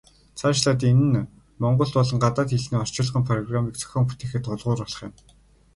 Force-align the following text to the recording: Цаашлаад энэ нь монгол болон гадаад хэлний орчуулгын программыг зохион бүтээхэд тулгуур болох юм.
Цаашлаад 0.39 0.81
энэ 0.91 1.05
нь 1.09 1.29
монгол 1.61 1.91
болон 1.97 2.17
гадаад 2.23 2.49
хэлний 2.51 2.81
орчуулгын 2.83 3.23
программыг 3.29 3.75
зохион 3.77 4.05
бүтээхэд 4.07 4.43
тулгуур 4.45 4.79
болох 4.81 4.99
юм. 5.07 5.13